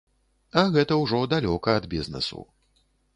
А 0.61 0.61
гэта 0.75 0.95
ўжо 1.01 1.19
далёка 1.33 1.75
ад 1.81 1.85
бізнэсу. 1.93 2.41